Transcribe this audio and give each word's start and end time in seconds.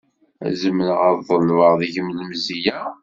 Zemreɣ 0.61 0.99
ad 1.09 1.17
ḍelbeɣ 1.27 1.71
deg-m 1.81 2.09
lemzeyya? 2.17 2.79